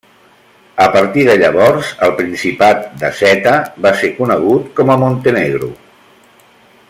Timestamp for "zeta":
3.19-3.53